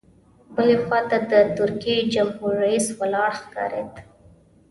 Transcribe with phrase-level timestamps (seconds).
[0.55, 3.91] بلې خوا ته د ترکیې جمهور رئیس ولاړ ښکارېد.